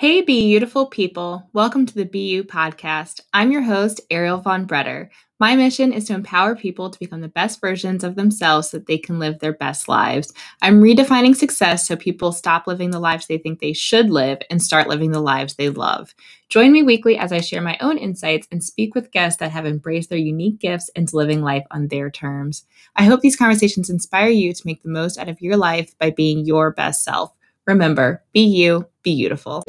[0.00, 1.50] Hey, beautiful people.
[1.52, 3.20] Welcome to the BU podcast.
[3.34, 5.08] I'm your host, Ariel Von Bretter.
[5.40, 8.86] My mission is to empower people to become the best versions of themselves so that
[8.86, 10.32] they can live their best lives.
[10.62, 14.62] I'm redefining success so people stop living the lives they think they should live and
[14.62, 16.14] start living the lives they love.
[16.48, 19.66] Join me weekly as I share my own insights and speak with guests that have
[19.66, 22.64] embraced their unique gifts into living life on their terms.
[22.94, 26.10] I hope these conversations inspire you to make the most out of your life by
[26.12, 27.32] being your best self.
[27.66, 29.64] Remember, be you, be beautiful.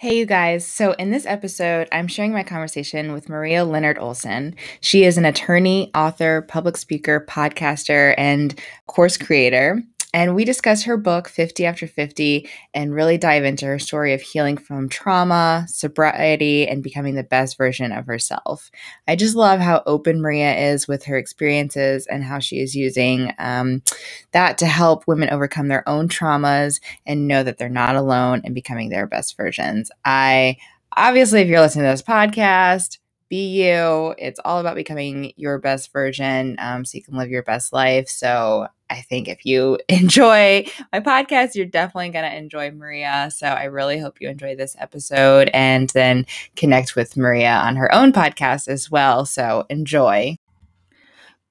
[0.00, 0.64] Hey, you guys.
[0.64, 4.54] So, in this episode, I'm sharing my conversation with Maria Leonard Olsen.
[4.80, 9.82] She is an attorney, author, public speaker, podcaster, and course creator.
[10.14, 14.22] And we discuss her book, 50 After 50, and really dive into her story of
[14.22, 18.70] healing from trauma, sobriety, and becoming the best version of herself.
[19.06, 23.34] I just love how open Maria is with her experiences and how she is using
[23.38, 23.82] um,
[24.32, 28.54] that to help women overcome their own traumas and know that they're not alone in
[28.54, 29.90] becoming their best versions.
[30.06, 30.56] I
[30.96, 32.96] obviously, if you're listening to this podcast,
[33.28, 34.14] be you.
[34.16, 38.08] It's all about becoming your best version um, so you can live your best life.
[38.08, 43.30] So I think if you enjoy my podcast, you're definitely going to enjoy Maria.
[43.34, 47.92] So I really hope you enjoy this episode and then connect with Maria on her
[47.94, 49.26] own podcast as well.
[49.26, 50.38] So enjoy.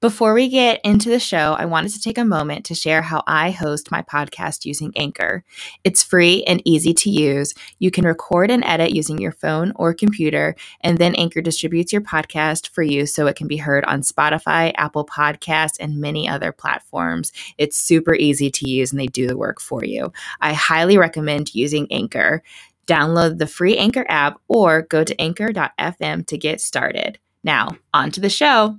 [0.00, 3.24] Before we get into the show, I wanted to take a moment to share how
[3.26, 5.42] I host my podcast using Anchor.
[5.82, 7.52] It's free and easy to use.
[7.80, 12.02] You can record and edit using your phone or computer, and then Anchor distributes your
[12.02, 16.52] podcast for you so it can be heard on Spotify, Apple Podcasts, and many other
[16.52, 17.32] platforms.
[17.58, 20.12] It's super easy to use and they do the work for you.
[20.40, 22.44] I highly recommend using Anchor.
[22.86, 27.18] Download the free Anchor app or go to anchor.fm to get started.
[27.42, 28.78] Now, on to the show.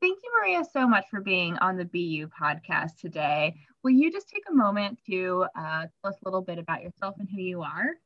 [0.00, 3.54] Thank you, Maria, so much for being on the BU podcast today.
[3.82, 7.16] Will you just take a moment to uh, tell us a little bit about yourself
[7.18, 7.96] and who you are?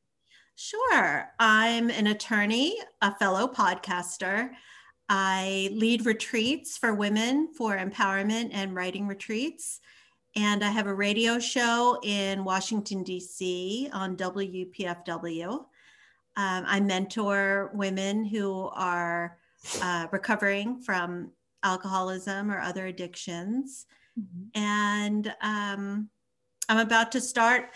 [0.55, 1.29] Sure.
[1.39, 4.49] I'm an attorney, a fellow podcaster.
[5.07, 9.79] I lead retreats for women for empowerment and writing retreats.
[10.35, 13.89] And I have a radio show in Washington, D.C.
[13.93, 15.49] on WPFW.
[15.53, 15.65] Um,
[16.35, 19.37] I mentor women who are
[19.81, 21.31] uh, recovering from
[21.65, 23.85] alcoholism or other addictions.
[24.17, 24.61] Mm-hmm.
[24.61, 26.09] And um,
[26.69, 27.71] I'm about to start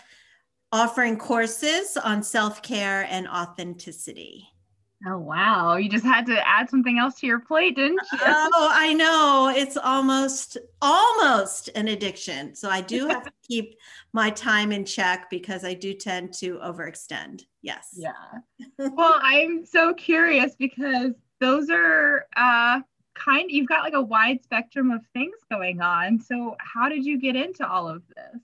[0.72, 4.46] offering courses on self care and authenticity.
[5.06, 5.76] Oh, wow.
[5.76, 8.18] You just had to add something else to your plate, didn't you?
[8.22, 9.50] Oh, I know.
[9.54, 12.54] It's almost, almost an addiction.
[12.54, 13.76] So I do have to keep
[14.12, 17.44] my time in check because I do tend to overextend.
[17.62, 17.96] Yes.
[17.96, 18.12] Yeah.
[18.78, 22.80] well, I'm so curious because those are uh,
[23.14, 26.20] kind you've got like a wide spectrum of things going on.
[26.20, 28.40] So how did you get into all of this?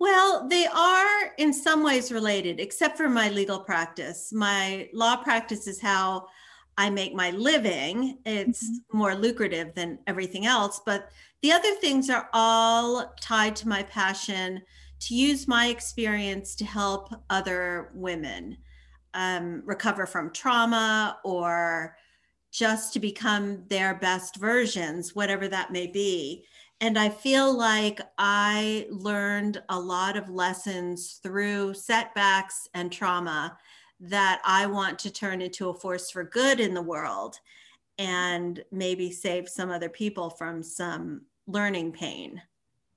[0.00, 4.32] Well, they are in some ways related, except for my legal practice.
[4.32, 6.26] My law practice is how
[6.76, 8.18] I make my living.
[8.26, 8.98] It's mm-hmm.
[8.98, 10.80] more lucrative than everything else.
[10.84, 11.10] But
[11.42, 14.62] the other things are all tied to my passion
[15.00, 18.56] to use my experience to help other women
[19.12, 21.96] um, recover from trauma or
[22.54, 26.44] just to become their best versions, whatever that may be.
[26.80, 33.58] And I feel like I learned a lot of lessons through setbacks and trauma
[33.98, 37.40] that I want to turn into a force for good in the world
[37.98, 42.40] and maybe save some other people from some learning pain.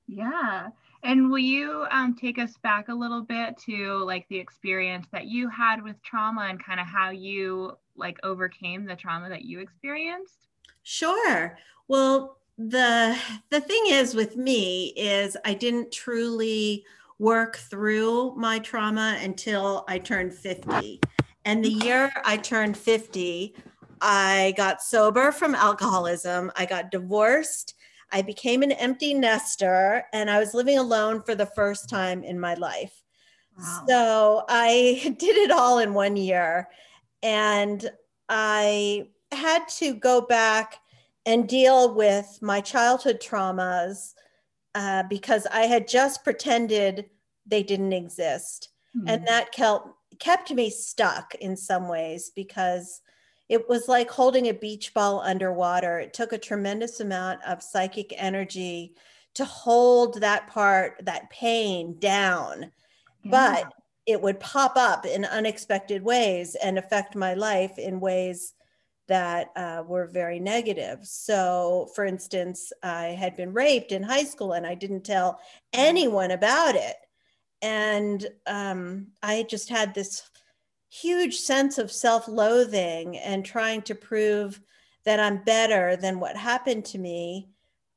[0.07, 0.67] Yeah.
[1.07, 5.25] And will you um, take us back a little bit to like the experience that
[5.25, 9.61] you had with trauma and kind of how you like overcame the trauma that you
[9.61, 10.47] experienced?
[10.83, 11.57] Sure.
[11.87, 13.17] Well, the
[13.49, 16.83] the thing is with me is I didn't truly
[17.19, 20.99] work through my trauma until I turned 50.
[21.45, 23.55] And the year I turned 50,
[24.01, 26.51] I got sober from alcoholism.
[26.57, 27.75] I got divorced.
[28.11, 32.39] I became an empty nester and I was living alone for the first time in
[32.39, 33.03] my life.
[33.57, 33.83] Wow.
[33.87, 36.69] So I did it all in one year.
[37.23, 37.89] And
[38.29, 40.79] I had to go back
[41.25, 44.13] and deal with my childhood traumas
[44.75, 47.05] uh, because I had just pretended
[47.45, 48.69] they didn't exist.
[48.95, 49.07] Mm-hmm.
[49.09, 49.87] And that kept,
[50.19, 53.01] kept me stuck in some ways because
[53.49, 55.99] it was like holding a beach ball underwater.
[55.99, 58.93] It took a tremendous amount of psychic energy
[59.35, 62.71] to hold that part, that pain down.
[63.23, 63.31] Yeah.
[63.31, 63.73] But
[64.05, 68.53] it would pop up in unexpected ways and affect my life in ways
[69.07, 70.99] that uh, were very negative.
[71.03, 75.39] So, for instance, I had been raped in high school and I didn't tell
[75.71, 76.97] anyone about it.
[77.61, 80.29] and um, I just had this
[80.89, 84.61] huge sense of self loathing and trying to prove
[85.05, 87.49] that I'm better than what happened to me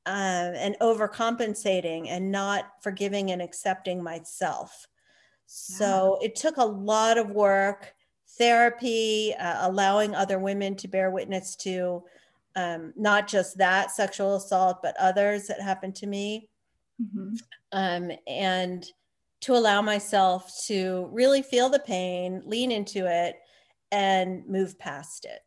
[0.07, 4.87] uh, and overcompensating and not forgiving and accepting myself.
[5.47, 6.27] So yeah.
[6.27, 7.95] it took a lot of work,
[8.39, 12.05] therapy, uh, allowing other women to bear witness to
[12.57, 16.49] um, not just that sexual assault, but others that happened to me.
[17.03, 17.35] Mm-hmm.
[17.73, 18.87] Um, and
[19.41, 23.37] to allow myself to really feel the pain, lean into it,
[23.91, 25.41] and move past it.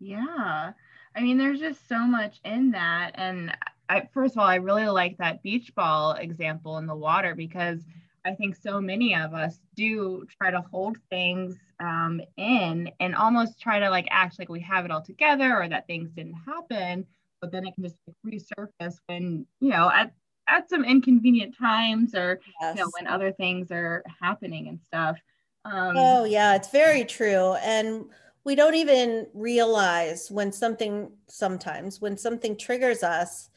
[0.00, 0.72] Yeah.
[1.14, 3.12] I mean, there's just so much in that.
[3.14, 3.56] And
[3.88, 7.80] I, first of all, I really like that beach ball example in the water because
[8.24, 13.60] I think so many of us do try to hold things um, in and almost
[13.60, 17.06] try to like act like we have it all together or that things didn't happen.
[17.40, 17.96] But then it can just
[18.26, 20.12] resurface when, you know, at
[20.48, 22.76] at some inconvenient times or yes.
[22.76, 25.16] you know when other things are happening and stuff
[25.64, 28.04] um, oh yeah it's very true and
[28.44, 33.50] we don't even realize when something sometimes when something triggers us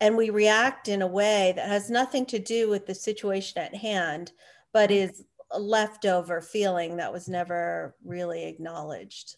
[0.00, 3.74] and we react in a way that has nothing to do with the situation at
[3.74, 4.32] hand
[4.72, 9.36] but is a leftover feeling that was never really acknowledged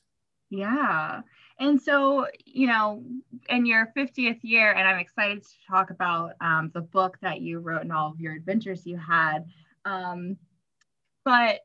[0.50, 1.22] yeah
[1.60, 3.04] and so, you know,
[3.50, 7.58] in your 50th year, and I'm excited to talk about um, the book that you
[7.58, 9.44] wrote and all of your adventures you had.
[9.84, 10.38] Um,
[11.22, 11.60] but,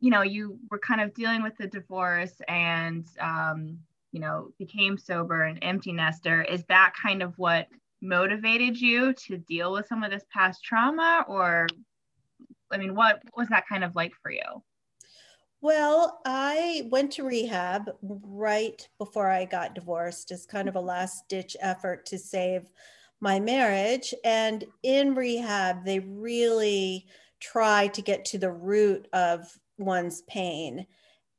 [0.00, 3.78] you know, you were kind of dealing with the divorce and, um,
[4.10, 6.42] you know, became sober and empty nester.
[6.42, 7.68] Is that kind of what
[8.02, 11.24] motivated you to deal with some of this past trauma?
[11.28, 11.68] Or,
[12.72, 14.64] I mean, what was that kind of like for you?
[15.60, 21.28] Well, I went to rehab right before I got divorced as kind of a last
[21.28, 22.70] ditch effort to save
[23.20, 24.14] my marriage.
[24.24, 27.06] And in rehab, they really
[27.40, 30.86] try to get to the root of one's pain.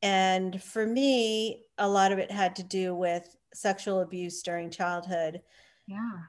[0.01, 5.41] And for me, a lot of it had to do with sexual abuse during childhood.
[5.87, 6.19] Yeah.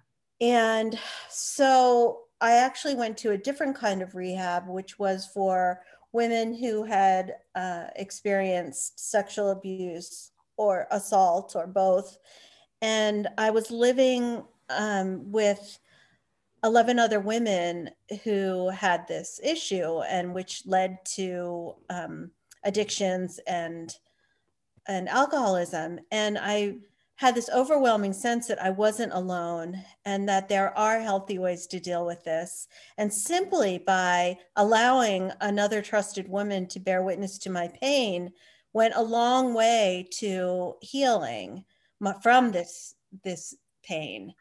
[0.41, 0.99] And
[1.29, 5.81] so I actually went to a different kind of rehab, which was for
[6.13, 12.19] women who had uh, experienced sexual abuse or assault or both.
[12.83, 15.79] And I was living um, with
[16.65, 17.91] 11 other women
[18.25, 22.31] who had this issue and which led to um,
[22.65, 23.95] addictions and
[24.87, 26.75] and alcoholism and i
[27.21, 31.79] had this overwhelming sense that I wasn't alone and that there are healthy ways to
[31.79, 32.67] deal with this.
[32.97, 38.33] And simply by allowing another trusted woman to bear witness to my pain
[38.73, 41.63] went a long way to healing
[42.23, 44.33] from this, this pain.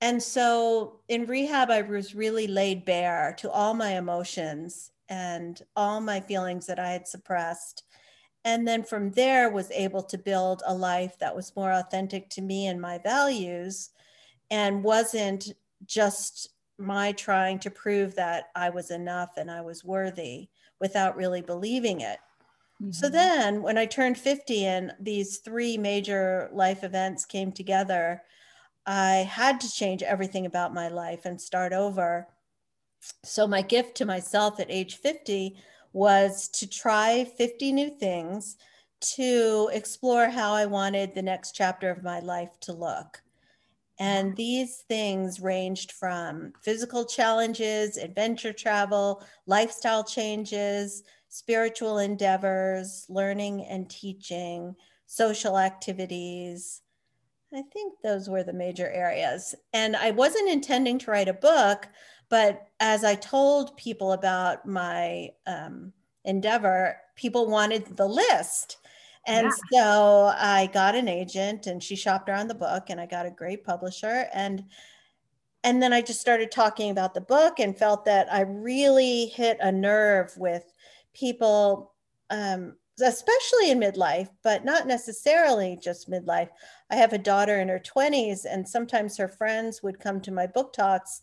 [0.00, 6.00] And so in rehab, I was really laid bare to all my emotions and all
[6.00, 7.82] my feelings that I had suppressed
[8.44, 12.42] and then from there was able to build a life that was more authentic to
[12.42, 13.90] me and my values
[14.50, 15.52] and wasn't
[15.86, 16.48] just
[16.78, 20.48] my trying to prove that I was enough and I was worthy
[20.80, 22.18] without really believing it.
[22.82, 22.90] Mm-hmm.
[22.90, 28.22] So then when I turned 50 and these three major life events came together,
[28.84, 32.26] I had to change everything about my life and start over.
[33.24, 35.56] So my gift to myself at age 50
[35.92, 38.56] was to try 50 new things
[39.00, 43.22] to explore how I wanted the next chapter of my life to look.
[43.98, 53.88] And these things ranged from physical challenges, adventure travel, lifestyle changes, spiritual endeavors, learning and
[53.88, 54.74] teaching,
[55.06, 56.82] social activities.
[57.54, 59.54] I think those were the major areas.
[59.72, 61.88] And I wasn't intending to write a book,
[62.28, 65.92] but as I told people about my um,
[66.24, 68.78] endeavor, people wanted the list.
[69.26, 69.80] And yeah.
[69.80, 73.30] so I got an agent and she shopped around the book and I got a
[73.30, 74.64] great publisher and
[75.64, 79.58] and then I just started talking about the book and felt that I really hit
[79.60, 80.64] a nerve with
[81.14, 81.92] people
[82.30, 86.48] um, especially in midlife, but not necessarily just midlife.
[86.90, 90.46] I have a daughter in her 20s, and sometimes her friends would come to my
[90.46, 91.20] book talks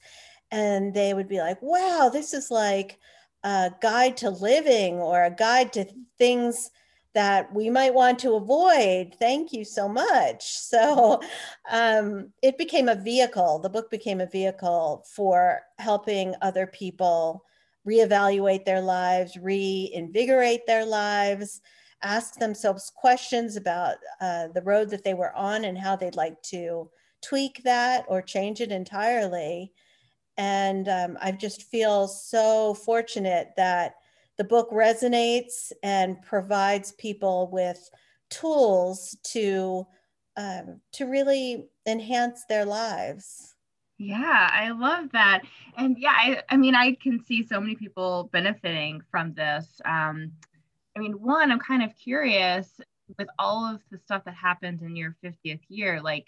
[0.51, 2.99] and they would be like, wow, this is like
[3.43, 5.85] a guide to living or a guide to
[6.17, 6.71] things
[7.13, 9.15] that we might want to avoid.
[9.19, 10.57] Thank you so much.
[10.69, 11.19] So
[11.71, 17.43] um, it became a vehicle, the book became a vehicle for helping other people
[17.87, 21.61] reevaluate their lives, reinvigorate their lives,
[22.03, 26.41] ask themselves questions about uh, the road that they were on and how they'd like
[26.43, 26.89] to
[27.21, 29.71] tweak that or change it entirely
[30.37, 33.95] And um, I just feel so fortunate that
[34.37, 37.89] the book resonates and provides people with
[38.29, 39.85] tools to
[40.37, 43.55] um, to really enhance their lives.
[43.99, 45.41] Yeah, I love that.
[45.77, 49.81] And yeah, I, I mean, I can see so many people benefiting from this.
[49.85, 50.31] Um,
[50.95, 52.79] I mean, one, I'm kind of curious
[53.17, 56.27] with all of the stuff that happened in your 50th year, like,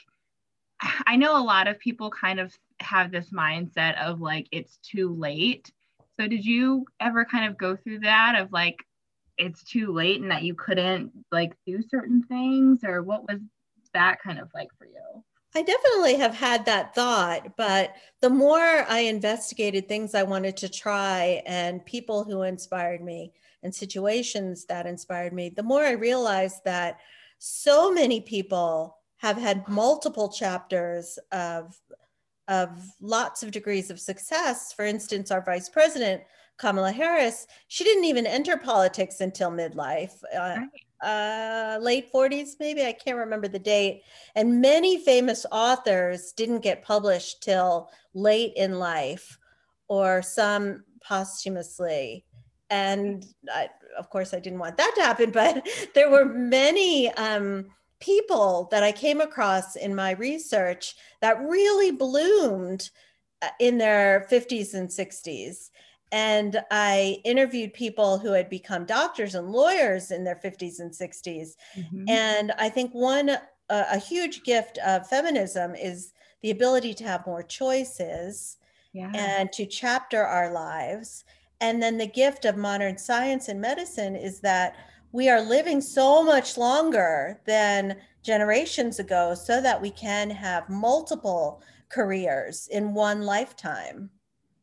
[1.08, 5.16] I know a lot of people kind of have this mindset of like, it's too
[5.16, 5.72] late.
[6.20, 8.78] So, did you ever kind of go through that of like,
[9.38, 13.42] it's too late and that you couldn't like do certain things, or what was
[13.94, 15.24] that kind of like for you?
[15.53, 20.70] I definitely have had that thought, but the more I investigated things I wanted to
[20.70, 26.63] try and people who inspired me and situations that inspired me, the more I realized
[26.63, 27.00] that
[27.39, 31.79] so many people have had multiple chapters of
[32.48, 34.74] of lots of degrees of success.
[34.74, 36.24] For instance, our vice president,
[36.58, 40.22] Kamala Harris, she didn't even enter politics until midlife.
[40.36, 40.67] Uh, right
[41.01, 42.86] uh, late 40s, maybe.
[42.86, 44.03] I can't remember the date.
[44.36, 49.38] And many famous authors didn't get published till late in life,
[49.88, 52.25] or some posthumously.
[52.70, 57.67] And I, of course, I didn't want that to happen, but there were many um,
[58.00, 62.89] people that I came across in my research that really bloomed
[63.41, 65.70] uh, in their 50s and 60s
[66.12, 71.51] and I interviewed people who had become doctors and lawyers in their 50s and 60s.
[71.77, 72.10] Mm-hmm.
[72.10, 73.38] And I think one, uh,
[73.70, 78.58] a huge gift of feminism is the ability to have more choices
[78.94, 79.12] yeah.
[79.13, 81.24] and to chapter our lives.
[81.62, 84.75] And then the gift of modern science and medicine is that
[85.13, 91.62] we are living so much longer than generations ago so that we can have multiple
[91.89, 94.10] careers in one lifetime.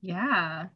[0.00, 0.66] Yeah,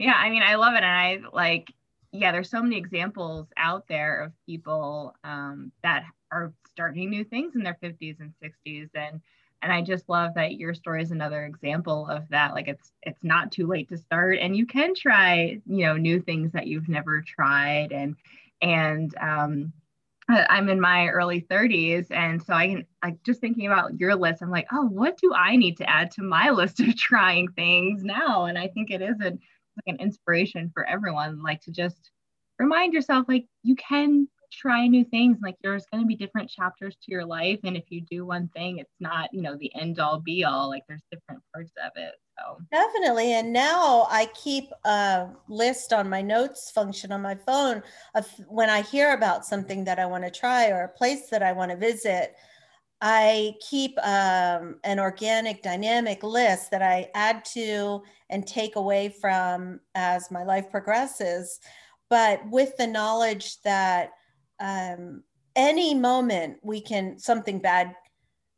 [0.00, 1.72] yeah i mean i love it and i like
[2.12, 6.02] yeah there's so many examples out there of people um, that
[6.32, 9.20] are starting new things in their 50s and 60s and
[9.62, 13.22] and i just love that your story is another example of that like it's it's
[13.22, 16.88] not too late to start and you can try you know new things that you've
[16.88, 18.16] never tried and
[18.62, 19.72] and um
[20.48, 22.06] I'm in my early 30s.
[22.10, 25.32] And so I can like just thinking about your list, I'm like, oh, what do
[25.34, 28.44] I need to add to my list of trying things now?
[28.44, 29.36] And I think it is a
[29.86, 32.10] like an inspiration for everyone like to just
[32.58, 36.96] remind yourself like you can try new things like there's going to be different chapters
[36.96, 39.98] to your life and if you do one thing it's not you know the end
[40.00, 42.58] all be all like there's different parts of it so.
[42.72, 47.82] Definitely and now i keep a list on my notes function on my phone
[48.14, 51.42] of when i hear about something that i want to try or a place that
[51.42, 52.34] i want to visit
[53.00, 59.80] I keep um, an organic dynamic list that I add to and take away from
[59.94, 61.60] as my life progresses,
[62.10, 64.10] but with the knowledge that
[64.60, 65.22] um,
[65.56, 67.94] any moment we can, something bad.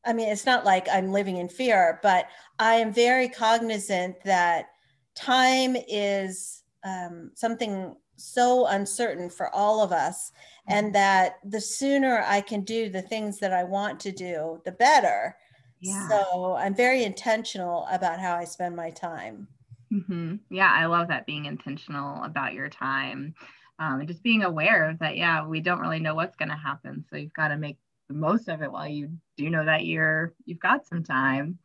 [0.05, 2.27] I mean, it's not like I'm living in fear, but
[2.59, 4.67] I am very cognizant that
[5.15, 10.33] time is um, something so uncertain for all of us
[10.69, 10.93] and mm-hmm.
[10.95, 15.37] that the sooner i can do the things that i want to do the better
[15.81, 16.09] yeah.
[16.09, 19.47] so i'm very intentional about how i spend my time
[19.93, 20.37] mm-hmm.
[20.51, 23.35] yeah i love that being intentional about your time
[23.79, 26.57] um, and just being aware of that yeah we don't really know what's going to
[26.57, 27.79] happen so you've got to make
[28.09, 31.59] the most of it while you do know that you're you've got some time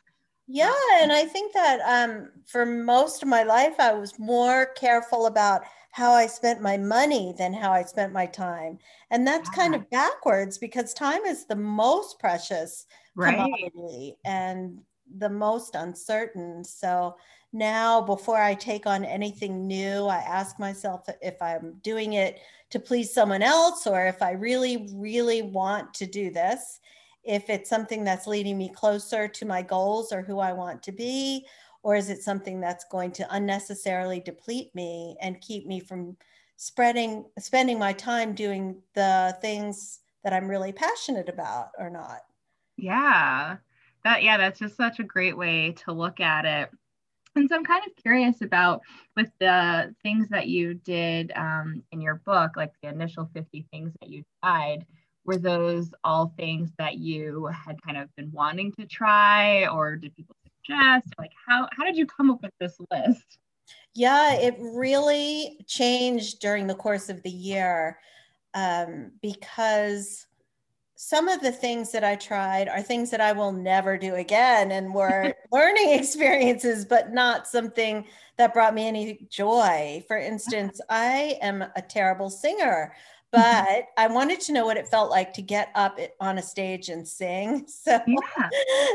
[0.47, 5.25] yeah and i think that um, for most of my life i was more careful
[5.25, 5.63] about
[5.97, 8.77] how I spent my money than how I spent my time.
[9.09, 12.85] And that's kind of backwards because time is the most precious
[13.15, 13.33] right.
[13.33, 14.77] commodity and
[15.17, 16.63] the most uncertain.
[16.63, 17.15] So
[17.51, 22.79] now, before I take on anything new, I ask myself if I'm doing it to
[22.79, 26.79] please someone else or if I really, really want to do this.
[27.27, 30.91] If it's something that's leading me closer to my goals or who I want to
[30.91, 31.45] be,
[31.83, 36.17] or is it something that's going to unnecessarily deplete me and keep me from
[36.57, 42.21] spreading spending my time doing the things that i'm really passionate about or not?
[42.77, 43.57] Yeah.
[44.03, 46.69] That yeah that's just such a great way to look at it.
[47.35, 48.81] And so i'm kind of curious about
[49.15, 53.93] with the things that you did um, in your book like the initial 50 things
[54.01, 54.85] that you tried
[55.27, 60.15] were those all things that you had kind of been wanting to try or did
[60.15, 61.13] people suggest?
[61.19, 63.37] Like how how did you come up with this list?
[63.93, 67.99] Yeah, it really changed during the course of the year
[68.53, 70.25] um, because
[70.95, 74.71] some of the things that I tried are things that I will never do again
[74.71, 78.07] and were learning experiences, but not something
[78.37, 80.03] that brought me any joy.
[80.07, 82.95] For instance, I am a terrible singer.
[83.37, 86.89] But I wanted to know what it felt like to get up on a stage
[86.89, 87.67] and sing.
[87.87, 88.49] So, yeah.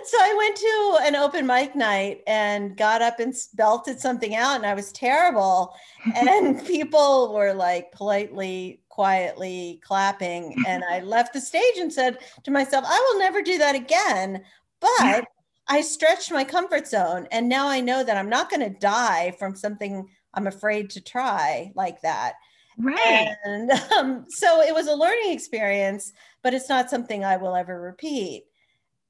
[0.04, 4.56] so I went to an open mic night and got up and belted something out,
[4.56, 5.75] and I was terrible.
[6.14, 12.50] and people were like politely quietly clapping and I left the stage and said to
[12.50, 14.42] myself, I will never do that again.
[14.80, 15.25] But
[15.68, 19.34] I stretched my comfort zone and now I know that I'm not going to die
[19.38, 22.34] from something I'm afraid to try like that.
[22.78, 23.34] Right.
[23.44, 26.12] And um, so it was a learning experience,
[26.42, 28.44] but it's not something I will ever repeat.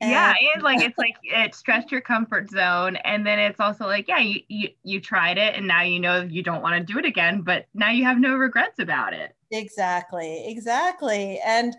[0.01, 3.87] And yeah, and like it's like it stretched your comfort zone, and then it's also
[3.87, 6.93] like, yeah, you you you tried it, and now you know you don't want to
[6.93, 9.37] do it again, but now you have no regrets about it.
[9.53, 11.39] Exactly, exactly.
[11.47, 11.77] And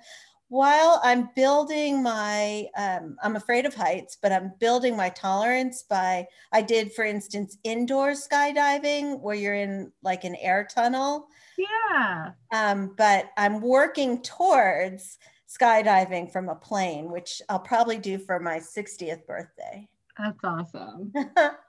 [0.47, 6.27] while I'm building my, um, I'm afraid of heights, but I'm building my tolerance by,
[6.51, 11.27] I did, for instance, indoor skydiving where you're in like an air tunnel.
[11.57, 12.31] Yeah.
[12.51, 15.17] Um, but I'm working towards
[15.47, 19.87] skydiving from a plane, which I'll probably do for my 60th birthday.
[20.17, 21.11] That's awesome.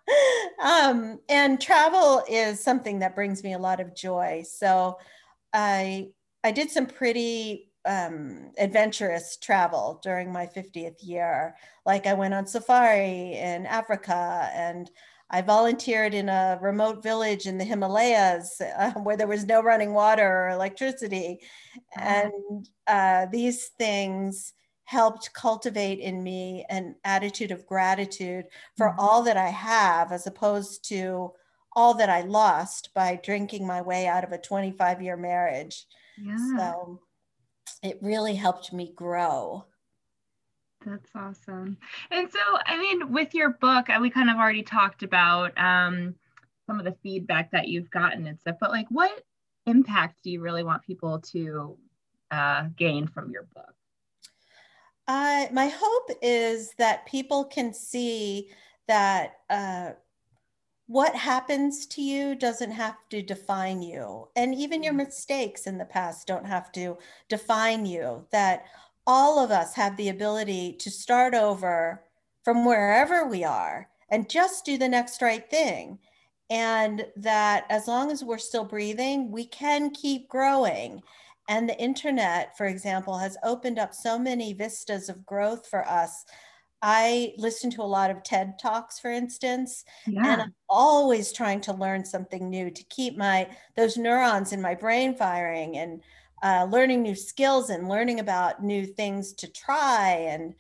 [0.63, 4.45] um, and travel is something that brings me a lot of joy.
[4.47, 4.99] So
[5.53, 6.09] I
[6.43, 11.57] I did some pretty um, adventurous travel during my 50th year.
[11.87, 14.91] Like I went on safari in Africa and
[15.31, 19.95] I volunteered in a remote village in the Himalayas uh, where there was no running
[19.95, 21.41] water or electricity.
[21.97, 24.53] And uh, these things
[24.85, 28.45] helped cultivate in me an attitude of gratitude
[28.77, 29.01] for mm-hmm.
[29.01, 31.33] all that I have, as opposed to
[31.75, 35.87] all that I lost by drinking my way out of a 25 year marriage.
[36.23, 36.37] Yeah.
[36.57, 37.01] So
[37.83, 39.65] it really helped me grow.
[40.85, 41.77] That's awesome.
[42.11, 46.15] And so, I mean, with your book, uh, we kind of already talked about um,
[46.67, 49.25] some of the feedback that you've gotten and stuff, but like, what
[49.67, 51.77] impact do you really want people to
[52.31, 53.75] uh, gain from your book?
[55.07, 58.51] Uh, my hope is that people can see
[58.89, 59.91] that uh,
[60.87, 64.29] what happens to you doesn't have to define you.
[64.37, 64.99] And even your mm.
[64.99, 68.27] mistakes in the past don't have to define you.
[68.33, 68.67] That
[69.07, 72.03] all of us have the ability to start over
[72.43, 75.99] from wherever we are and just do the next right thing.
[76.51, 81.03] And that as long as we're still breathing, we can keep growing.
[81.49, 86.25] And the internet, for example, has opened up so many vistas of growth for us
[86.87, 90.31] I listen to a lot of TED Talks, for instance, yeah.
[90.31, 94.75] and I'm always trying to learn something new to keep my those neurons in my
[94.75, 96.03] brain firing and
[96.45, 100.27] uh, learning new skills and learning about new things to try.
[100.29, 100.55] And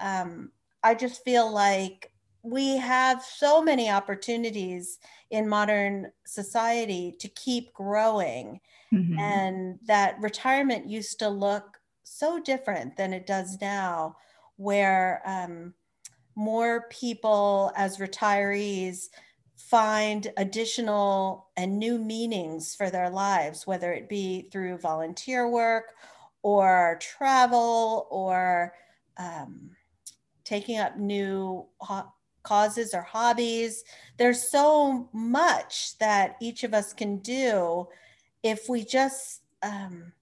[0.00, 0.50] um,
[0.82, 2.12] I just feel like
[2.42, 4.98] we have so many opportunities
[5.30, 8.60] in modern society to keep growing,
[8.92, 9.18] mm-hmm.
[9.18, 14.16] and that retirement used to look so different than it does now
[14.56, 15.72] where um,
[16.34, 19.10] more people as retirees
[19.68, 25.94] find additional and new meanings for their lives, whether it be through volunteer work
[26.42, 28.72] or travel or
[29.16, 29.70] um,
[30.44, 33.84] taking up new ho- causes or hobbies.
[34.16, 37.86] There's so much that each of us can do
[38.42, 40.12] if we just um,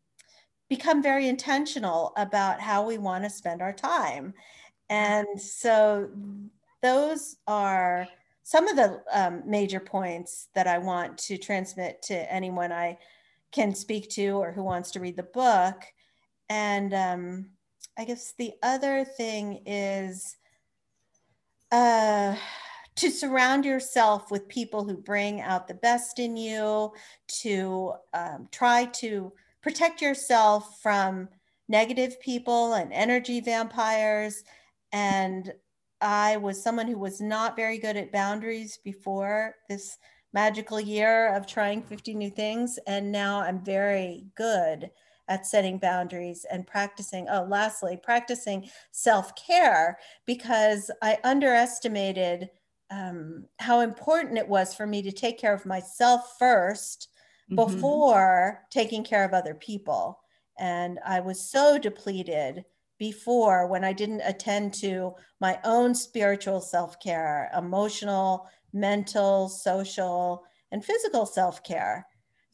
[0.69, 4.35] become very intentional about how we want to spend our time.
[4.91, 6.11] And so
[6.83, 8.07] those are
[8.49, 12.97] some of the um, major points that I want to transmit to anyone I
[13.53, 15.83] can speak to or who wants to read the book.
[16.49, 17.51] And um,
[17.99, 20.35] I guess the other thing is
[21.71, 22.37] uh,
[22.97, 26.93] to surround yourself with people who bring out the best in you,
[27.43, 29.31] to um, try to
[29.61, 31.29] protect yourself from
[31.69, 34.43] negative people and energy vampires.
[34.91, 35.53] And
[36.01, 39.99] I was someone who was not very good at boundaries before this
[40.33, 42.79] magical year of trying 50 new things.
[42.87, 44.91] And now I'm very good
[45.29, 47.29] at setting boundaries and practicing.
[47.29, 52.51] Oh, lastly, practicing self care because I underestimated
[52.91, 57.09] um, how important it was for me to take care of myself first
[57.51, 57.57] mm-hmm.
[57.57, 60.21] before taking care of other people.
[60.59, 62.65] And I was so depleted
[62.99, 70.85] before when I didn't attend to my own spiritual self care, emotional, mental, social, and
[70.85, 72.07] physical self care.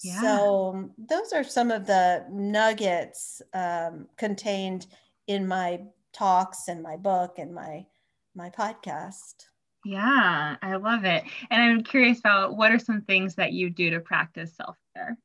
[0.02, 0.20] Yeah.
[0.20, 4.87] So, those are some of the nuggets um, contained
[5.26, 5.80] in my
[6.12, 7.87] talks and my book and my
[8.35, 9.46] my podcast.
[9.85, 11.24] Yeah, I love it.
[11.50, 15.18] And I'm curious about what are some things that you do to practice self care?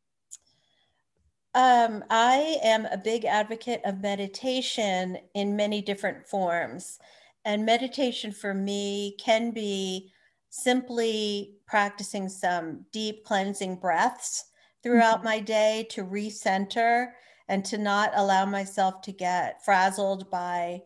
[1.55, 6.99] Um, I am a big advocate of meditation in many different forms.
[7.45, 10.11] And meditation for me can be
[10.49, 14.45] simply practicing some deep cleansing breaths
[14.83, 15.25] throughout mm-hmm.
[15.25, 17.11] my day to recenter
[17.47, 20.81] and to not allow myself to get frazzled by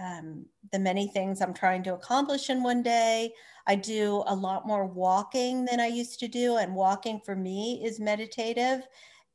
[0.00, 3.32] um, the many things I'm trying to accomplish in one day.
[3.66, 7.82] I do a lot more walking than I used to do, and walking for me
[7.84, 8.86] is meditative.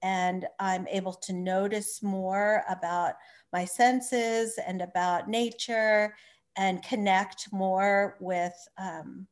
[0.01, 3.15] And I'm able to notice more about
[3.51, 6.15] my senses and about nature
[6.55, 9.27] and connect more with um,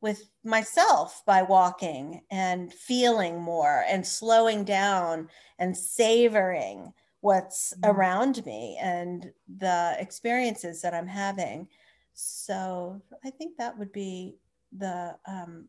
[0.00, 5.28] with myself by walking and feeling more and slowing down
[5.60, 7.90] and savoring what's mm-hmm.
[7.90, 11.68] around me and the experiences that I'm having.
[12.14, 14.36] So I think that would be
[14.76, 15.68] the um,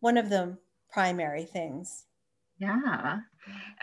[0.00, 0.58] one of the
[0.90, 2.04] primary things.
[2.58, 3.20] Yeah.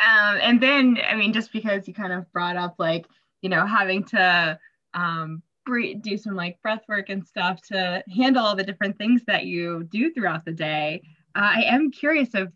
[0.05, 3.05] Um, and then, I mean, just because you kind of brought up like,
[3.41, 4.59] you know, having to
[4.93, 9.23] um, breathe, do some like breath work and stuff to handle all the different things
[9.27, 11.01] that you do throughout the day.
[11.35, 12.51] Uh, I am curious of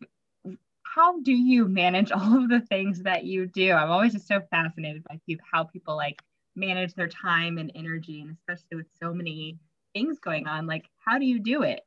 [0.83, 3.71] how do you manage all of the things that you do?
[3.71, 5.19] I'm always just so fascinated by
[5.51, 6.21] how people like
[6.55, 9.59] manage their time and energy, and especially with so many
[9.93, 10.65] things going on.
[10.65, 11.81] Like, how do you do it?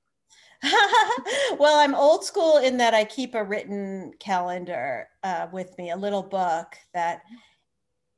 [1.61, 5.97] well, I'm old school in that I keep a written calendar uh, with me, a
[5.97, 7.21] little book that,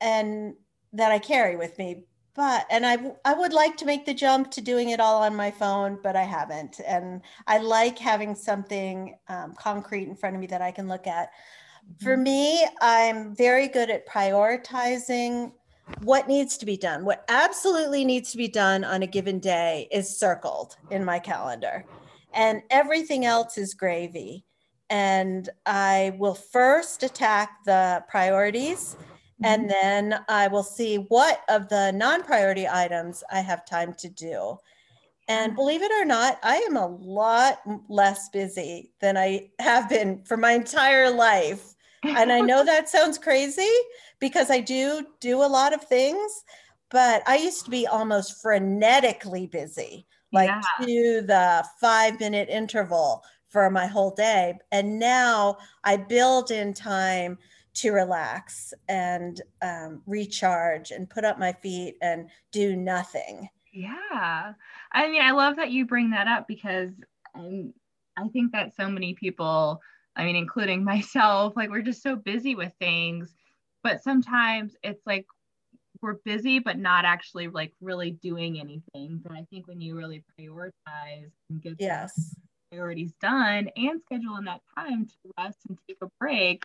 [0.01, 0.55] and
[0.93, 4.49] that I carry with me but and I I would like to make the jump
[4.51, 6.79] to doing it all on my phone, but I haven't.
[6.85, 11.05] And I like having something um, concrete in front of me that I can look
[11.05, 11.29] at.
[11.29, 12.03] Mm-hmm.
[12.03, 15.51] For me, I'm very good at prioritizing
[16.01, 17.05] what needs to be done.
[17.05, 21.85] What absolutely needs to be done on a given day is circled in my calendar,
[22.33, 24.45] and everything else is gravy.
[24.89, 28.95] And I will first attack the priorities
[29.43, 29.69] and mm-hmm.
[29.69, 34.57] then I will see what of the non priority items I have time to do.
[35.27, 35.55] And mm-hmm.
[35.55, 40.37] believe it or not, I am a lot less busy than I have been for
[40.37, 41.75] my entire life.
[42.03, 43.71] And I know that sounds crazy
[44.19, 46.43] because I do do a lot of things,
[46.89, 50.85] but I used to be almost frenetically busy, like yeah.
[50.85, 54.57] to the five minute interval for my whole day.
[54.71, 57.37] And now I build in time
[57.75, 63.47] to relax and um, recharge and put up my feet and do nothing.
[63.71, 64.53] Yeah.
[64.91, 66.91] I mean, I love that you bring that up because
[67.35, 67.73] um,
[68.17, 69.81] I think that so many people,
[70.15, 73.33] I mean, including myself, like we're just so busy with things.
[73.83, 75.25] But sometimes it's like
[76.03, 79.21] we're busy, but not actually like really doing anything.
[79.23, 82.35] But I think when you really prioritize and get yes.
[82.69, 86.63] priorities done and schedule in that time to rest and take a break,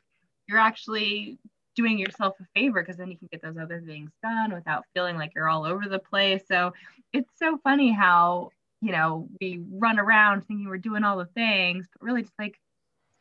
[0.49, 1.39] you're actually
[1.77, 5.17] doing yourself a favor because then you can get those other things done without feeling
[5.17, 6.43] like you're all over the place.
[6.49, 6.73] So
[7.13, 11.87] it's so funny how, you know, we run around thinking we're doing all the things,
[11.93, 12.59] but really just like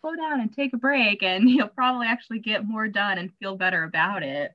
[0.02, 3.56] slow down and take a break and you'll probably actually get more done and feel
[3.56, 4.54] better about it.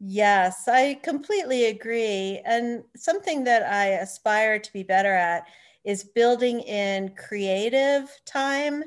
[0.00, 2.40] Yes, I completely agree.
[2.44, 5.44] And something that I aspire to be better at
[5.84, 8.84] is building in creative time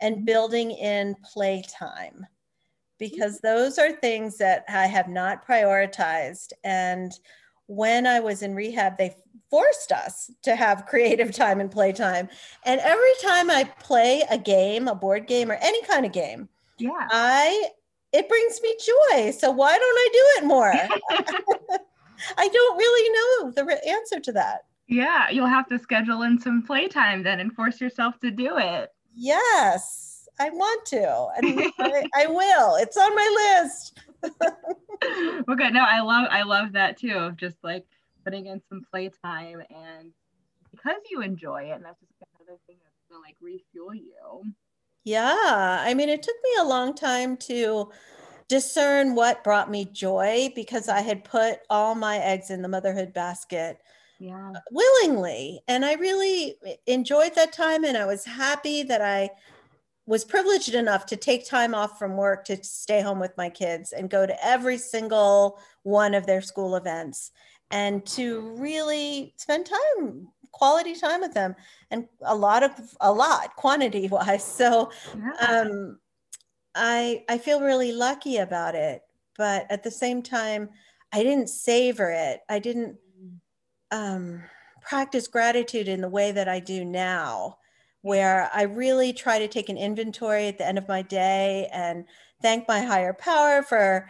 [0.00, 0.24] and mm-hmm.
[0.24, 2.26] building in play time
[2.98, 3.46] because mm-hmm.
[3.48, 6.52] those are things that I have not prioritized.
[6.64, 7.12] And
[7.66, 9.14] when I was in rehab, they
[9.50, 12.28] forced us to have creative time and play time.
[12.64, 16.48] And every time I play a game, a board game, or any kind of game,
[16.78, 17.70] yeah, I
[18.12, 19.30] it brings me joy.
[19.32, 20.72] So why don't I do it more?
[22.38, 24.62] I don't really know the answer to that.
[24.88, 28.90] Yeah, you'll have to schedule in some playtime then and force yourself to do it.
[29.14, 30.16] Yes.
[30.38, 32.76] I want to, and I, I, will.
[32.76, 33.98] It's on my list.
[35.48, 37.14] okay, no, I love I love that too.
[37.14, 37.86] Of just like
[38.24, 40.12] putting in some playtime, and
[40.70, 44.52] because you enjoy it, and that's just another thing that's gonna like refuel you.
[45.06, 47.92] Yeah, I mean, it took me a long time to
[48.48, 53.12] discern what brought me joy because I had put all my eggs in the motherhood
[53.12, 53.78] basket
[54.18, 54.52] yeah.
[54.54, 55.60] Uh, willingly.
[55.68, 59.30] And I really enjoyed that time and I was happy that I
[60.06, 63.92] was privileged enough to take time off from work to stay home with my kids
[63.92, 67.30] and go to every single one of their school events
[67.70, 71.54] and to really spend time quality time with them
[71.90, 74.90] and a lot of a lot quantity wise so
[75.46, 75.98] um,
[76.74, 79.02] i i feel really lucky about it
[79.36, 80.68] but at the same time
[81.12, 82.40] I didn't savor it.
[82.48, 82.96] I didn't
[83.90, 84.42] um,
[84.82, 87.58] practice gratitude in the way that I do now,
[88.02, 92.04] where I really try to take an inventory at the end of my day and
[92.42, 94.08] thank my higher power for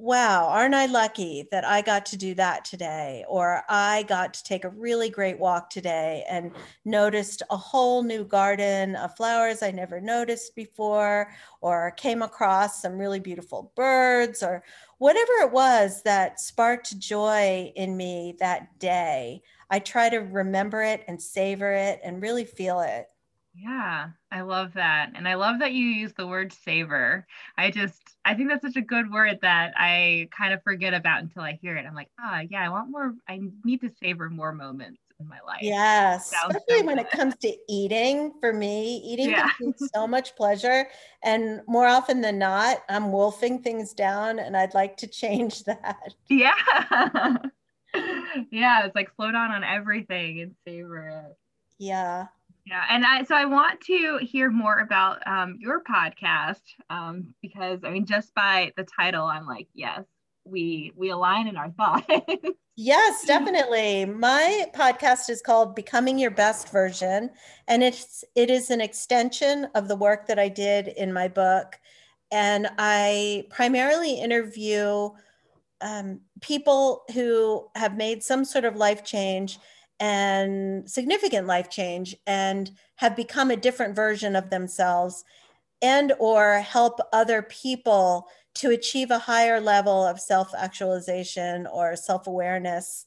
[0.00, 3.24] wow, aren't I lucky that I got to do that today?
[3.28, 6.52] Or I got to take a really great walk today and
[6.84, 12.98] noticed a whole new garden of flowers I never noticed before, or came across some
[12.98, 14.64] really beautiful birds, or
[14.98, 19.42] whatever it was that sparked joy in me that day.
[19.68, 23.06] I try to remember it and savor it and really feel it.
[23.54, 25.10] Yeah, I love that.
[25.14, 27.26] And I love that you use the word savor.
[27.58, 31.22] I just, I think that's such a good word that I kind of forget about
[31.22, 31.84] until I hear it.
[31.84, 35.28] I'm like, ah, oh, yeah, I want more, I need to savor more moments in
[35.28, 35.62] my life.
[35.62, 38.32] Yes, especially so when it comes to eating.
[38.40, 39.48] For me, eating yeah.
[39.58, 40.86] gives me so much pleasure.
[41.24, 46.14] And more often than not, I'm wolfing things down and I'd like to change that.
[46.28, 46.54] Yeah.
[48.50, 51.36] yeah, it's like slow down on everything and savor it.
[51.78, 52.26] Yeah.
[52.70, 57.80] Yeah, and I so I want to hear more about um, your podcast um, because
[57.82, 60.04] I mean, just by the title, I'm like, yes,
[60.44, 62.06] we we align in our thoughts.
[62.76, 64.04] yes, definitely.
[64.04, 67.30] My podcast is called Becoming Your Best Version,
[67.66, 71.76] and it's it is an extension of the work that I did in my book,
[72.30, 75.10] and I primarily interview
[75.80, 79.58] um, people who have made some sort of life change
[80.00, 85.24] and significant life change and have become a different version of themselves
[85.82, 93.06] and or help other people to achieve a higher level of self-actualization or self-awareness.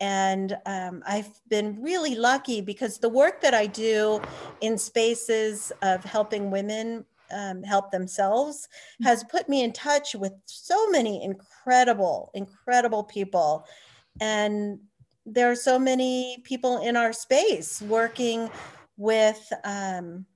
[0.00, 4.20] And um, i've been really lucky because the work that i do
[4.60, 8.68] in spaces of helping women um, help themselves
[9.02, 13.66] has put me in touch with so many incredible incredible people.
[14.20, 14.80] And
[15.24, 18.50] there are so many people in our space working
[18.96, 20.26] with um,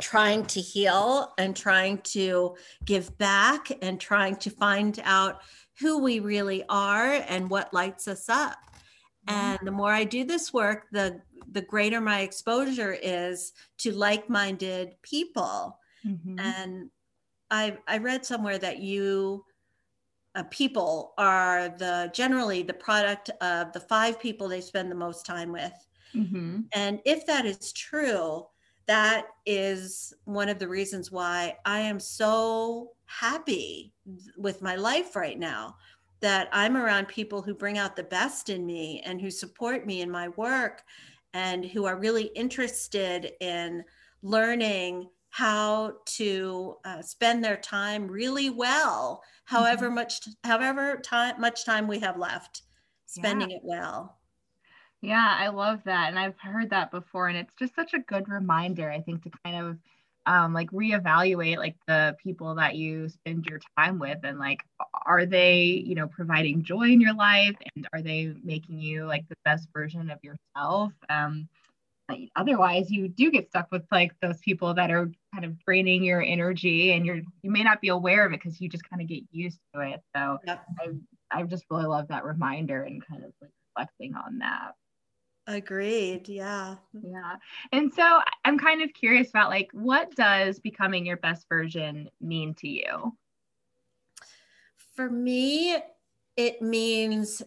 [0.00, 5.40] trying to heal and trying to give back and trying to find out
[5.80, 8.58] who we really are and what lights us up.
[9.28, 11.20] And the more I do this work, the
[11.52, 15.78] the greater my exposure is to like-minded people.
[16.06, 16.38] Mm-hmm.
[16.38, 16.90] And
[17.50, 19.44] I I read somewhere that you
[20.34, 25.26] uh, people are the generally the product of the five people they spend the most
[25.26, 25.72] time with.
[26.14, 26.60] Mm-hmm.
[26.72, 28.46] And if that is true,
[28.86, 33.92] that is one of the reasons why I am so happy
[34.36, 35.76] with my life right now
[36.20, 40.02] that I'm around people who bring out the best in me and who support me
[40.02, 40.82] in my work
[41.32, 43.84] and who are really interested in
[44.22, 49.96] learning how to uh, spend their time really well however mm-hmm.
[49.96, 52.62] much however time much time we have left
[53.06, 53.56] spending yeah.
[53.56, 54.18] it well
[55.00, 58.28] yeah i love that and i've heard that before and it's just such a good
[58.28, 59.78] reminder i think to kind of
[60.26, 64.62] um, like reevaluate like the people that you spend your time with and like
[65.06, 69.26] are they you know providing joy in your life and are they making you like
[69.28, 71.48] the best version of yourself um,
[72.36, 76.22] otherwise you do get stuck with like those people that are kind of draining your
[76.22, 79.08] energy and you're you may not be aware of it because you just kind of
[79.08, 80.00] get used to it.
[80.14, 80.64] So yep.
[80.80, 84.72] I, I just really love that reminder and kind of like reflecting on that.
[85.46, 86.76] Agreed yeah.
[86.92, 87.36] Yeah.
[87.72, 92.54] And so i'm kind of curious about like what does becoming your best version mean
[92.56, 93.16] to you?
[94.94, 95.78] For me
[96.36, 97.42] it means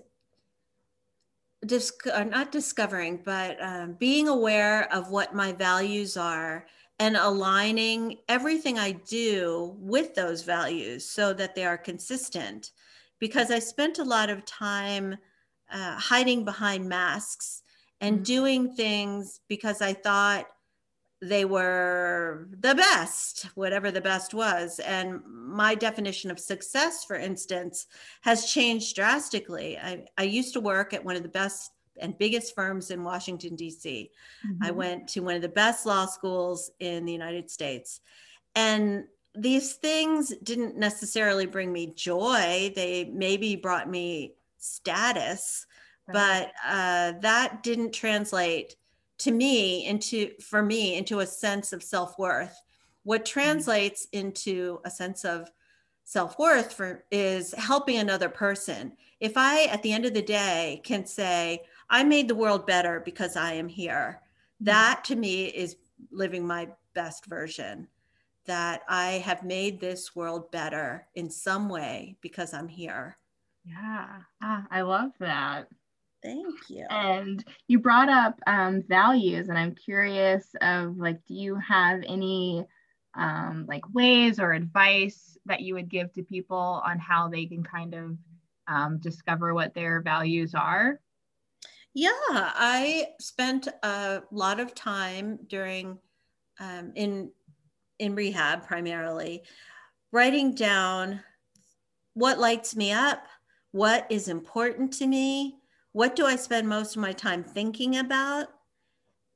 [1.66, 6.66] dis- uh, not discovering, but um, being aware of what my values are
[7.00, 12.72] and aligning everything I do with those values so that they are consistent.
[13.20, 15.18] Because I spent a lot of time
[15.72, 17.64] uh, hiding behind masks
[18.02, 18.24] and mm-hmm.
[18.24, 20.46] doing things because I thought
[21.24, 24.80] they were the best, whatever the best was.
[24.80, 27.88] And my definition of success, for instance,
[28.22, 29.78] has changed drastically.
[29.78, 33.56] I, I used to work at one of the best and biggest firms in Washington,
[33.56, 34.12] D.C.
[34.46, 34.64] Mm-hmm.
[34.64, 38.02] I went to one of the best law schools in the United States.
[38.56, 39.06] And
[39.36, 45.66] these things didn't necessarily bring me joy, they maybe brought me status,
[46.08, 46.14] right.
[46.14, 48.76] but uh, that didn't translate
[49.24, 52.62] to me into for me into a sense of self-worth
[53.04, 53.40] what mm-hmm.
[53.40, 55.50] translates into a sense of
[56.04, 61.06] self-worth for is helping another person if i at the end of the day can
[61.06, 64.66] say i made the world better because i am here mm-hmm.
[64.66, 65.78] that to me is
[66.12, 67.88] living my best version
[68.46, 73.16] that i have made this world better in some way because i'm here
[73.66, 74.08] Yeah,
[74.42, 75.70] ah, I love that.
[76.24, 76.86] Thank you.
[76.90, 82.66] And you brought up um, values, and I'm curious of like, do you have any
[83.16, 87.64] um, like ways or advice that you would give to people on how they can
[87.64, 88.18] kind of
[88.68, 91.00] um, discover what their values are?
[91.94, 96.00] Yeah, I spent a lot of time during
[96.60, 97.32] um, in
[98.00, 99.44] in rehab primarily
[100.12, 101.20] writing down
[102.14, 103.26] what lights me up,
[103.72, 105.58] what is important to me,
[105.94, 108.48] what do I spend most of my time thinking about,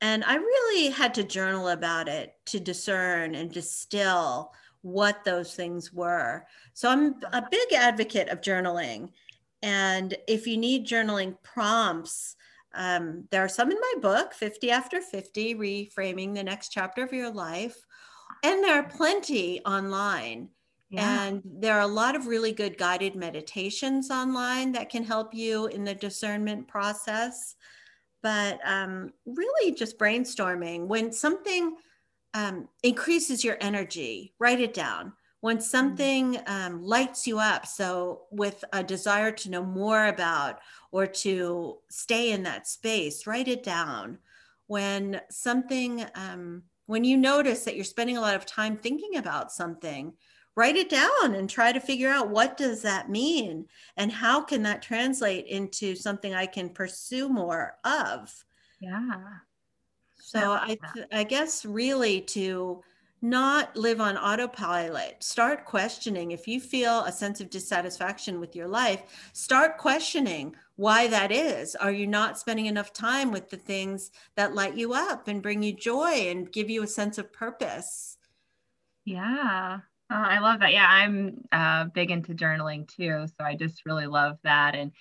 [0.02, 5.92] and I really had to journal about it to discern and distill what those things
[5.92, 6.46] were.
[6.74, 9.10] So I'm a big advocate of journaling.
[9.62, 12.36] And if you need journaling prompts,
[12.74, 17.12] um, there are some in my book, 50 After 50 Reframing the Next Chapter of
[17.12, 17.78] Your Life.
[18.44, 20.50] And there are plenty online.
[20.90, 21.24] Yeah.
[21.24, 25.68] And there are a lot of really good guided meditations online that can help you
[25.68, 27.56] in the discernment process
[28.24, 30.88] but um, really just brainstorming.
[30.88, 31.76] When something
[32.34, 35.14] um, increases your energy, write it down.
[35.42, 35.64] When mm-hmm.
[35.64, 40.60] something um, lights you up, so with a desire to know more about
[40.92, 44.18] or to stay in that space, write it down.
[44.66, 49.52] When something, um, when you notice that you're spending a lot of time thinking about
[49.52, 50.14] something,
[50.58, 54.64] write it down and try to figure out what does that mean and how can
[54.64, 58.44] that translate into something i can pursue more of.
[58.82, 59.22] Yeah.
[60.20, 60.78] So i
[61.14, 62.82] i guess really to
[63.22, 66.32] not live on autopilot start questioning.
[66.32, 71.76] If you feel a sense of dissatisfaction with your life start questioning why that is.
[71.76, 75.62] Are you not spending enough time with the things that light you up and bring
[75.62, 78.18] you joy and give you a sense of purpose?
[79.06, 80.72] Yeah Oh, I love that.
[80.72, 83.26] Yeah, I'm uh, big into journaling too.
[83.28, 84.74] So I just really love that.
[84.74, 84.94] And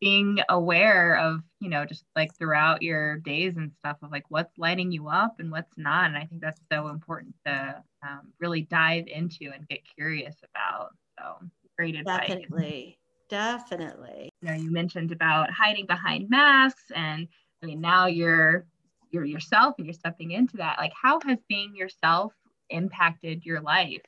[0.00, 4.56] being aware of, you know, just like throughout your days and stuff of like what's
[4.56, 6.06] lighting you up and what's not.
[6.06, 10.94] And I think that's so important to um, really dive into and get curious about.
[11.18, 11.46] So
[11.76, 12.28] great advice.
[12.28, 12.98] Definitely.
[13.28, 14.30] Definitely.
[14.40, 17.28] You know, you mentioned about hiding behind masks and
[17.62, 18.66] I mean, now you're
[19.10, 20.78] you're yourself and you're stepping into that.
[20.78, 22.32] Like how has being yourself
[22.70, 24.00] impacted your life?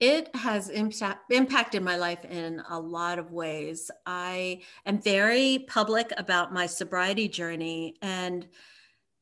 [0.00, 3.90] It has impact, impacted my life in a lot of ways.
[4.06, 7.96] I am very public about my sobriety journey.
[8.00, 8.46] And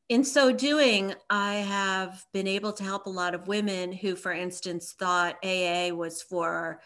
[0.09, 4.31] in so doing, I have been able to help a lot of women who, for
[4.31, 6.81] instance, thought AA was for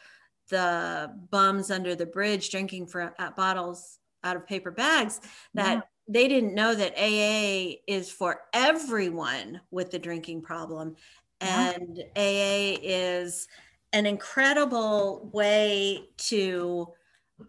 [0.49, 5.19] the bums under the bridge drinking for uh, bottles out of paper bags,
[5.54, 5.82] that yeah.
[6.08, 10.95] they didn't know that AA is for everyone with the drinking problem.
[11.41, 11.71] Yeah.
[11.71, 13.47] And AA is
[13.93, 16.88] an incredible way to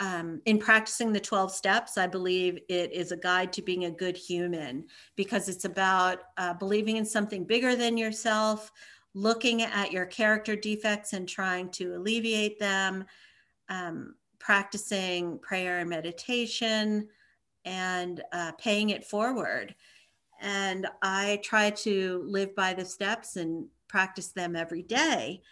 [0.01, 3.91] um, in practicing the 12 steps i believe it is a guide to being a
[3.91, 4.85] good human
[5.17, 8.73] because it's about uh, believing in something bigger than yourself
[9.15, 13.05] looking at your character defects and trying to alleviate them
[13.69, 17.09] um, practicing prayer and meditation
[17.65, 19.75] and uh, paying it forward.
[20.41, 25.43] And i try to live by the steps and practice them every day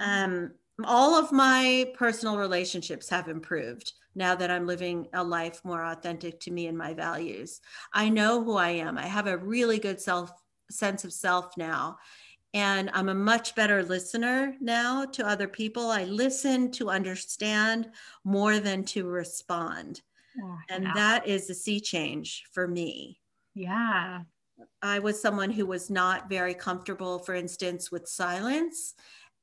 [0.00, 0.52] um,
[0.84, 6.40] all of my personal relationships have improved now that I'm living a life more authentic
[6.40, 7.60] to me and my values.
[7.92, 8.98] I know who I am.
[8.98, 10.32] I have a really good self
[10.70, 11.98] sense of self now.
[12.54, 15.90] And I'm a much better listener now to other people.
[15.90, 17.90] I listen to understand
[18.24, 20.02] more than to respond.
[20.42, 20.92] Oh, and yeah.
[20.94, 23.20] that is a sea change for me.
[23.54, 24.20] Yeah.
[24.82, 28.94] I was someone who was not very comfortable, for instance, with silence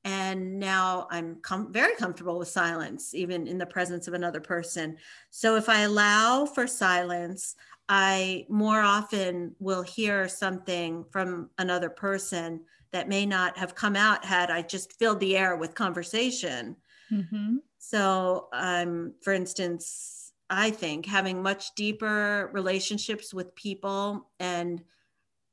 [0.10, 4.98] and now i'm com- very comfortable with silence even in the presence of another person
[5.30, 7.56] so if i allow for silence
[7.88, 12.60] i more often will hear something from another person
[12.92, 16.76] that may not have come out had i just filled the air with conversation
[17.12, 17.58] mm-hmm.
[17.78, 24.82] so um, for instance i think having much deeper relationships with people and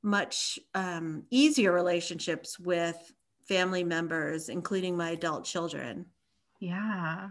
[0.02, 3.12] much um, easier relationships with
[3.48, 6.06] family members, including my adult children.
[6.60, 7.28] Yeah.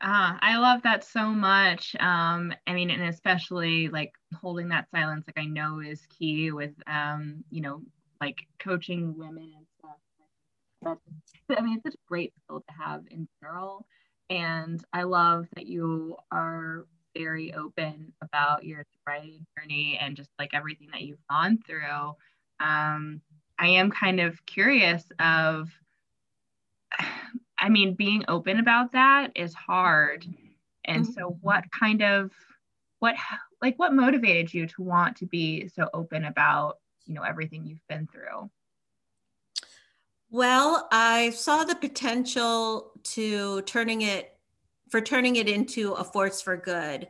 [0.00, 1.96] Uh, I love that so much.
[1.98, 6.72] Um, I mean, and especially like holding that silence, like I know is key with,
[6.86, 7.82] um, you know,
[8.20, 9.96] like coaching women and stuff.
[11.48, 13.86] But, I mean, it's such a great skill to have in general.
[14.30, 16.86] And I love that you are
[17.16, 22.14] very open about your sobriety journey and just like everything that you've gone through.
[22.60, 23.20] Um,
[23.58, 25.70] I am kind of curious of
[27.58, 30.26] I mean being open about that is hard
[30.84, 31.12] And mm-hmm.
[31.12, 32.32] so, what kind of
[32.98, 33.16] what
[33.62, 37.86] like what motivated you to want to be so open about you know everything you've
[37.88, 38.50] been through?
[40.30, 44.36] Well, I saw the potential to turning it
[44.90, 47.08] for turning it into a force for good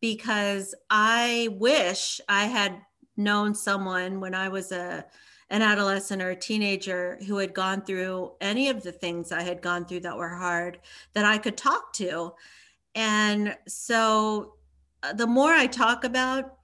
[0.00, 2.80] because I wish I had
[3.16, 5.04] known someone when I was a
[5.50, 9.62] an adolescent or a teenager who had gone through any of the things I had
[9.62, 10.80] gone through that were hard
[11.14, 12.34] that I could talk to.
[12.94, 14.54] And so
[15.02, 16.56] uh, the more I talk about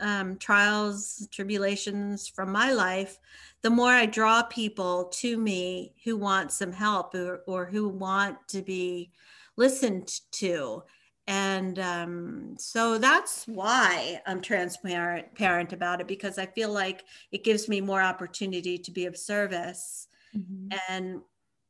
[0.00, 3.18] um, trials, tribulations from my life,
[3.62, 8.36] the more I draw people to me who want some help or, or who want
[8.48, 9.12] to be
[9.56, 10.82] listened to
[11.28, 17.44] and um, so that's why i'm transparent parent about it because i feel like it
[17.44, 20.08] gives me more opportunity to be of service.
[20.36, 20.76] Mm-hmm.
[20.88, 21.20] and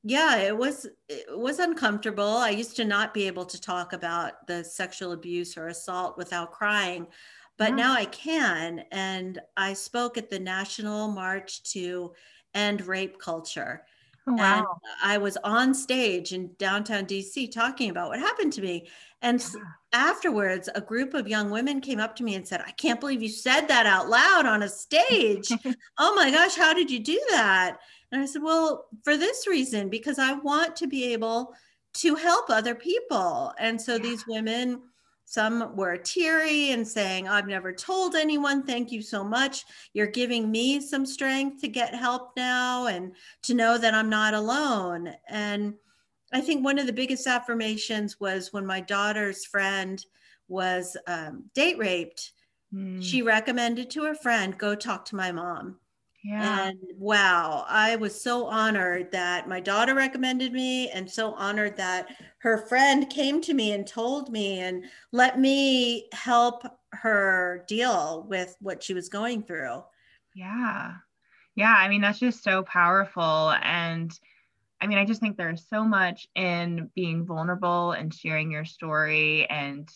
[0.02, 2.36] yeah it was it was uncomfortable.
[2.36, 6.52] I used to not be able to talk about the sexual abuse or assault without
[6.52, 7.07] crying
[7.59, 8.84] but now i can.
[8.92, 12.12] And i spoke at the national march to
[12.54, 13.84] end rape culture
[14.29, 14.59] Oh, wow.
[14.59, 14.66] And
[15.05, 18.89] I was on stage in downtown DC talking about what happened to me.
[19.22, 19.62] And yeah.
[19.93, 23.22] afterwards, a group of young women came up to me and said, I can't believe
[23.22, 25.51] you said that out loud on a stage.
[25.99, 27.79] oh my gosh, how did you do that?
[28.12, 31.55] And I said, Well, for this reason, because I want to be able
[31.95, 33.55] to help other people.
[33.59, 34.03] And so yeah.
[34.03, 34.83] these women,
[35.27, 38.62] some were teary and saying, I've never told anyone.
[38.62, 39.64] Thank you so much.
[39.93, 43.12] You're giving me some strength to get help now and
[43.43, 45.12] to know that I'm not alone.
[45.29, 45.74] And
[46.33, 50.03] I think one of the biggest affirmations was when my daughter's friend
[50.47, 52.33] was um, date raped.
[52.72, 53.03] Mm.
[53.03, 55.81] She recommended to her friend, go talk to my mom.
[56.27, 56.70] Yeah.
[56.70, 62.09] And wow, I was so honored that my daughter recommended me and so honored that
[62.39, 68.57] her friend came to me and told me and let me help her deal with
[68.61, 69.85] what she was going through.
[70.35, 70.95] Yeah.
[71.55, 71.77] Yeah.
[71.79, 73.53] I mean, that's just so powerful.
[73.62, 74.11] And
[74.81, 79.49] I mean, I just think there's so much in being vulnerable and sharing your story
[79.49, 79.89] and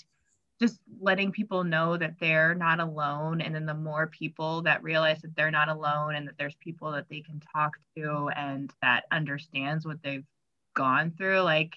[0.61, 5.23] just letting people know that they're not alone and then the more people that realize
[5.23, 9.05] that they're not alone and that there's people that they can talk to and that
[9.11, 10.27] understands what they've
[10.75, 11.75] gone through like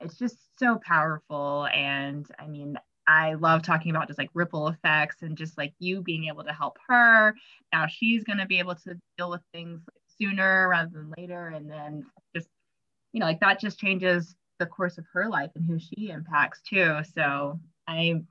[0.00, 1.66] it's just so powerful.
[1.72, 6.02] And i mean i love talking about just like ripple effects and just like you
[6.02, 7.34] being able to help her.
[7.72, 9.80] Now she's going to be able to deal with things
[10.18, 12.48] sooner rather than later and then just
[13.12, 16.62] you know like that just changes the course of her life and who she impacts
[16.62, 17.00] too.
[17.14, 18.22] So I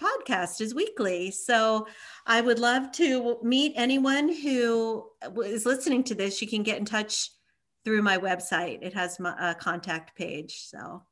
[0.00, 1.32] podcast is weekly.
[1.32, 1.88] So
[2.24, 5.06] I would love to meet anyone who
[5.44, 6.40] is listening to this.
[6.40, 7.30] You can get in touch
[7.84, 8.78] through my website.
[8.82, 10.64] It has my a contact page.
[10.66, 11.02] So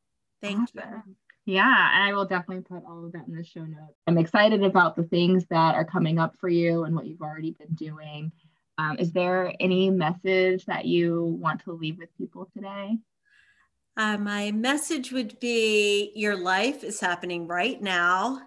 [0.42, 1.02] thank awesome.
[1.06, 1.14] you.
[1.46, 3.94] Yeah, and I will definitely put all of that in the show notes.
[4.08, 7.52] I'm excited about the things that are coming up for you and what you've already
[7.52, 8.32] been doing.
[8.78, 12.98] Um, is there any message that you want to leave with people today?
[13.96, 18.40] Uh, my message would be your life is happening right now.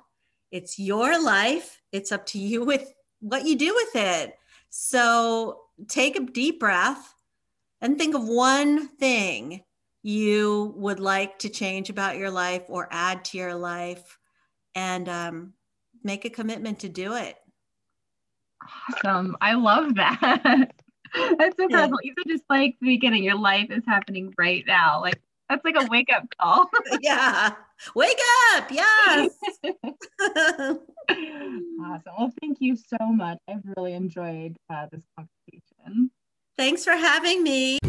[0.51, 1.81] It's your life.
[1.91, 4.37] It's up to you with what you do with it.
[4.69, 7.15] So take a deep breath
[7.81, 9.63] and think of one thing
[10.01, 14.17] you would like to change about your life or add to your life
[14.75, 15.53] and um,
[16.03, 17.35] make a commitment to do it.
[19.03, 19.35] Awesome.
[19.41, 20.71] I love that.
[21.37, 21.67] That's so.
[21.69, 21.87] Yeah.
[22.03, 25.01] Even just like the beginning, your life is happening right now.
[25.01, 25.19] Like
[25.49, 26.69] That's like a wake up call.
[27.01, 27.53] yeah.
[27.95, 28.19] Wake
[28.53, 28.71] up.
[28.71, 29.31] Yes.
[29.73, 30.79] awesome.
[32.17, 33.37] Well, thank you so much.
[33.47, 36.11] I've really enjoyed uh, this conversation.
[36.59, 37.79] Thanks for having me.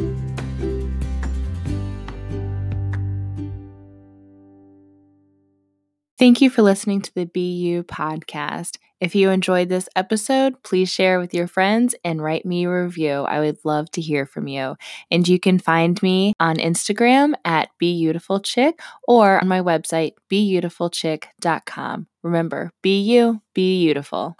[6.21, 8.77] Thank you for listening to the BU podcast.
[9.01, 13.11] If you enjoyed this episode, please share with your friends and write me a review.
[13.11, 14.77] I would love to hear from you.
[15.11, 18.75] And you can find me on Instagram at BeautifulChick
[19.09, 22.07] or on my website, beautifulchick.com.
[22.23, 24.37] Remember, be you, be beautiful.